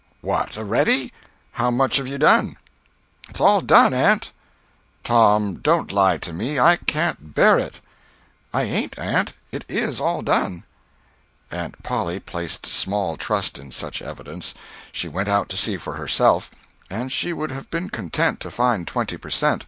[0.21, 1.13] "What, a'ready?
[1.51, 2.57] How much have you done?"
[3.29, 4.31] "It's all done, aunt."
[5.03, 7.81] "Tom, don't lie to me—I can't bear it."
[8.51, 10.63] "I ain't, aunt; it is all done."
[11.51, 14.55] Aunt Polly placed small trust in such evidence.
[14.91, 16.49] She went out to see for herself;
[16.89, 19.59] and she would have been content to find twenty per cent.